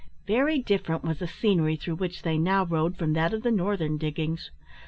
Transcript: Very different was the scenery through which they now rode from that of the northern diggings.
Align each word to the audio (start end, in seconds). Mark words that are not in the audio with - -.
Very 0.25 0.57
different 0.57 1.03
was 1.03 1.19
the 1.19 1.27
scenery 1.27 1.75
through 1.75 1.93
which 1.97 2.23
they 2.23 2.39
now 2.39 2.65
rode 2.65 2.97
from 2.97 3.13
that 3.13 3.35
of 3.35 3.43
the 3.43 3.51
northern 3.51 3.99
diggings. 3.99 4.49